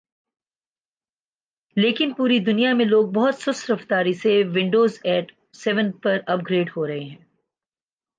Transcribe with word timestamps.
لیکن 1.77 2.13
پوری 2.13 2.39
دنیا 2.39 2.73
میں 2.73 2.85
لوگ 2.85 3.07
بہت 3.07 3.35
سست 3.35 3.71
رفتاری 3.71 4.13
سے 4.13 4.43
ونڈوزایٹ 4.55 5.31
اور 5.31 5.53
سیون 5.53 5.91
پر 5.91 6.17
اپ 6.27 6.39
گریڈ 6.49 6.69
ہوہے 6.77 6.99
ہیں 6.99 7.15